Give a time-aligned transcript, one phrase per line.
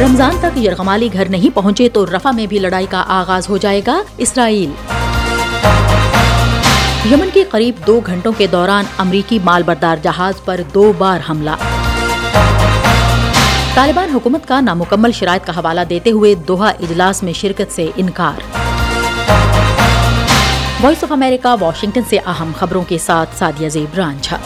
[0.00, 3.80] رمضان تک یرغمالی گھر نہیں پہنچے تو رفا میں بھی لڑائی کا آغاز ہو جائے
[3.86, 4.70] گا۔ اسرائیل۔
[7.12, 11.50] یمن کے قریب دو گھنٹوں کے دوران امریکی مال بردار جہاز پر دو بار حملہ۔
[13.74, 18.40] طالبان حکومت کا نامکمل شرائط کا حوالہ دیتے ہوئے دوحہ اجلاس میں شرکت سے انکار۔
[20.82, 24.36] وائس آف امریکہ، واشنگٹن سے اہم خبروں کے ساتھ سادیہ زیب رانجھا۔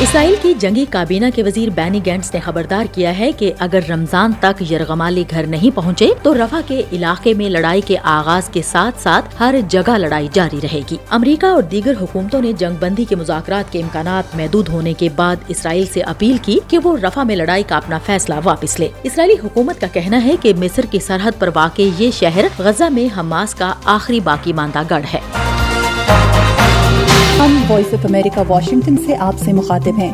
[0.00, 4.32] اسرائیل کی جنگی کابینہ کے وزیر بینی گینٹس نے خبردار کیا ہے کہ اگر رمضان
[4.40, 9.02] تک یرغمالی گھر نہیں پہنچے تو رفا کے علاقے میں لڑائی کے آغاز کے ساتھ
[9.02, 13.16] ساتھ ہر جگہ لڑائی جاری رہے گی۔ امریکہ اور دیگر حکومتوں نے جنگ بندی کے
[13.16, 17.36] مذاکرات کے امکانات محدود ہونے کے بعد اسرائیل سے اپیل کی کہ وہ رفا میں
[17.36, 21.32] لڑائی کا اپنا فیصلہ واپس لے۔ اسرائیلی حکومت کا کہنا ہے کہ مصر کی سرحد
[21.38, 25.45] پر واقع یہ شہر غزہ میں حماس کا آخری باقی ماندہ گڑھ ہے۔
[27.38, 30.12] ہم وائس آف امریکہ واشنگٹن سے آپ سے مخاطب ہیں۔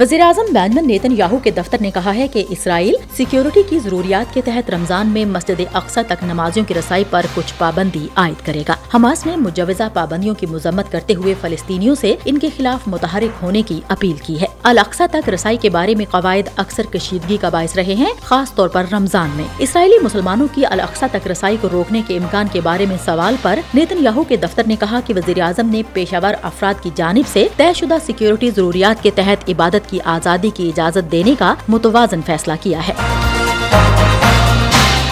[0.00, 4.34] وزیر اعظم بینجمن نیتن یاہو کے دفتر نے کہا ہے کہ اسرائیل سیکیورٹی کی ضروریات
[4.34, 8.62] کے تحت رمضان میں مسجد اقسا تک نمازیوں کی رسائی پر کچھ پابندی عائد کرے
[8.68, 13.42] گا۔ حماس نے مجوزہ پابندیوں کی مذمت کرتے ہوئے فلسطینیوں سے ان کے خلاف متحرک
[13.42, 17.48] ہونے کی اپیل کی ہے۔ الاقسا تک رسائی کے بارے میں قواعد اکثر کشیدگی کا
[17.48, 21.68] باعث رہے ہیں، خاص طور پر رمضان میں۔ اسرائیلی مسلمانوں کی الاقسا تک رسائی کو
[21.72, 25.14] روکنے کے امکان کے بارے میں سوال پر نیتن یاہو کے دفتر نے کہا کہ
[25.16, 29.50] وزیر اعظم نے پیشہ ور افراد کی جانب سے طے شدہ سیکیورٹی ضروریات کے تحت
[29.50, 32.92] عبادت کی آزادی کی اجازت دینے کا متوازن فیصلہ کیا ہے۔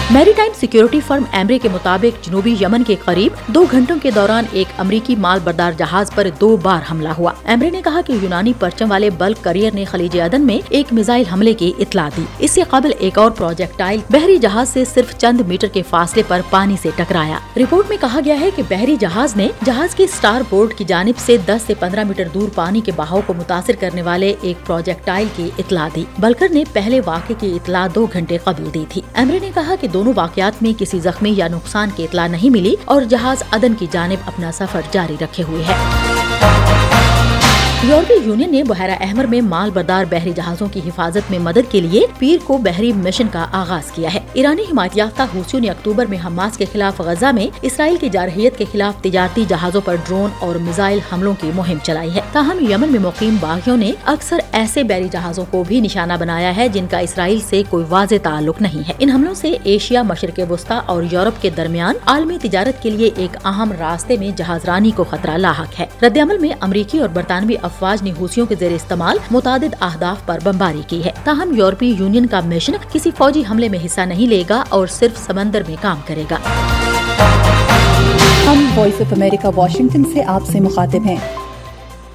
[0.09, 4.45] میری ٹائم سیکیورٹی فرم ایمرے کے مطابق جنوبی یمن کے قریب دو گھنٹوں کے دوران
[4.51, 8.53] ایک امریکی مال بردار جہاز پر دو بار حملہ ہوا۔ ایمرے نے کہا کہ یونانی
[8.59, 12.51] پرچم والے بلک کریئر نے خلیج عدن میں ایک میزائل حملے کی اطلاع دی۔ اس
[12.51, 16.75] سے قبل ایک اور پروجیکٹائل بحری جہاز سے صرف چند میٹر کے فاصلے پر پانی
[16.81, 20.73] سے ٹکرایا۔ رپورٹ میں کہا گیا ہے کہ بحری جہاز نے جہاز کی سٹار بورڈ
[20.73, 24.33] کی جانب سے دس سے پندرہ میٹر دور پانی کے بہاؤ کو متاثر کرنے والے
[24.41, 28.85] ایک پروجیکٹائل کی اطلاع دی۔ بلکر نے پہلے واقعے کی اطلاع دو گھنٹے قبل دی
[28.89, 32.49] تھی۔ ایمرے نے کہا کہ دونوں واقعات میں کسی زخمی یا نقصان کی اطلاع نہیں
[32.49, 36.24] ملی اور جہاز عدن کی جانب اپنا سفر جاری رکھے ہوئے ہے۔
[37.87, 41.81] یورپی یونین نے بحیرہ احمر میں مال بردار بحری جہازوں کی حفاظت میں مدد کے
[41.81, 46.05] لیے پیر کو بحری مشن کا آغاز کیا ہے۔ ایرانی حمایت یافتہ حوثیوں نے اکتوبر
[46.05, 50.29] میں حماس کے خلاف غزہ میں اسرائیل کی جارحیت کے خلاف تجارتی جہازوں پر ڈرون
[50.39, 54.83] اور میزائل حملوں کی مہم چلائی ہے۔ تاہم، یمن میں مقیم باغیوں نے اکثر ایسے
[54.83, 58.87] بحری جہازوں کو بھی نشانہ بنایا ہے جن کا اسرائیل سے کوئی واضح تعلق نہیں
[58.87, 63.09] ہے۔ ان حملوں سے ایشیا، مشرق وسطی اور یورپ کے درمیان عالمی تجارت کے لیے
[63.15, 67.09] ایک اہم راستے میں جہاز رانی کو خطرہ لاحق ہے۔ رد عمل میں امریکی اور
[67.09, 71.95] برطانوی افواج نے حوثیوں کے زیر استعمال متعدد اہداف پر بمباری کی ہے۔ تاہم، یورپی
[71.99, 75.75] یونین کا مشن کسی فوجی حملے میں حصہ نہیں لے گا اور صرف سمندر میں
[75.81, 76.37] کام کرے گا۔
[78.47, 81.15] ہم وائس آف امریکہ واشنگٹن سے آپ سے مخاطب ہیں۔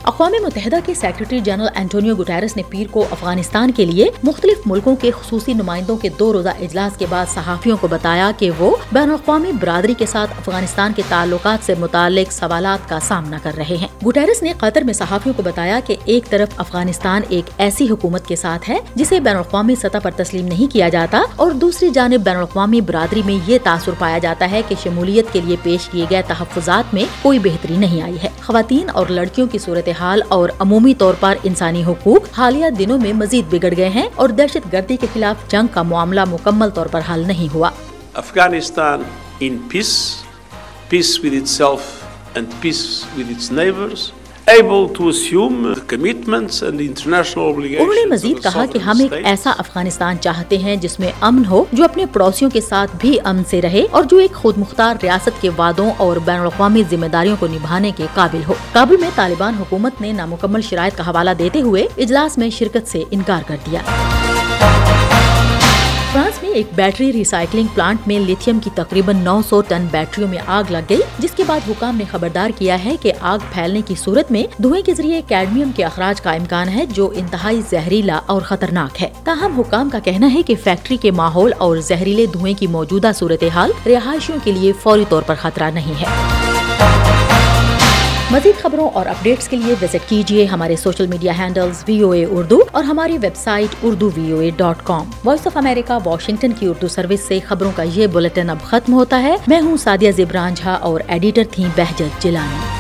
[0.04, 4.96] اقوام متحدہ کے سیکرٹری جنرل اینٹونیو گٹیرس نے پیر کو افغانستان کے لیے مختلف ملکوں
[4.96, 9.02] کے خصوصی نمائندوں کے دو روزہ اجلاس کے بعد صحافیوں کو بتایا کہ وہ بین
[9.02, 14.06] الاقوامی برادری کے ساتھ افغانستان کے تعلقات سے متعلق سوالات کا سامنا کر رہے ہیں۔
[14.06, 18.36] گٹیرس نے قطر میں صحافیوں کو بتایا کہ ایک طرف افغانستان ایک ایسی حکومت کے
[18.36, 22.36] ساتھ ہے جسے بین الاقوامی سطح پر تسلیم نہیں کیا جاتا اور دوسری جانب بین
[22.36, 26.22] الاقوامی برادری میں یہ تاثر پایا جاتا ہے کہ شمولیت کے لیے پیش کیے گئے
[26.26, 30.94] تحفظات میں کوئی بہتری نہیں آئی ہے۔ خواتین اور لڑکیوں کی صورت حال اور عمومی
[30.94, 35.06] طور پر انسانی حقوق حالیہ دنوں میں مزید بگڑ گئے ہیں اور دہشت گردی کے
[35.12, 37.70] خلاف جنگ کا معاملہ مکمل طور پر حل نہیں ہوا۔
[38.14, 39.02] Afghanistan
[39.40, 40.14] in peace
[40.88, 44.10] peace with itself and peace with its neighbours
[44.50, 47.80] to assume the commitments and the international obligations.
[47.80, 49.12] انہوں نے مزید کہا کہ ہم ایک.
[49.24, 53.42] ایسا افغانستان چاہتے ہیں جس میں امن ہو جو اپنے پڑوسیوں کے ساتھ بھی امن
[53.50, 57.36] سے رہے اور جو ایک خود مختار ریاست کے وعدوں اور بین الاقوامی ذمہ داریوں
[57.40, 61.60] کو نبھانے کے قابل ہو کابل میں طالبان حکومت نے نامکمل شرائط کا حوالہ دیتے
[61.60, 63.80] ہوئے اجلاس میں شرکت سے انکار کر دیا
[66.54, 70.78] ایک بیٹری ریسائکلنگ پلانٹ میں لیتھیم کی تقریباً نو سو ٹن بیٹریوں میں آگ لگ
[70.88, 74.62] گئی، جس کے بعد حکام نے خبردار کیا ہے کہ آگ پھیلنے کی صورت میں
[74.62, 79.08] دھوئیں کے ذریعے کیڈمیم کے اخراج کا امکان ہے، جو انتہائی زہریلا اور خطرناک ہے۔
[79.24, 83.70] تاہم، حکام کا کہنا ہے کہ فیکٹری کے ماحول اور زہریلے دھوئیں کی موجودہ صورتحال
[83.86, 86.59] رہائشیوں کے لیے فوری طور پر خطرہ نہیں ہے۔
[88.30, 92.24] مزید خبروں اور اپڈیٹس کے لیے وزٹ کیجیے ہمارے social media handles V O A
[92.24, 96.66] Urdu اور ہماری website Urdu V O A dot com voice of America Washington کی
[96.66, 100.54] اردو سروس سے خبروں کا یہ بلٹن اب ختم ہوتا ہے۔ میں ہوں سادیہ زبران
[100.54, 102.79] جھا اور ایڈیٹر تھیں بہجت جلانی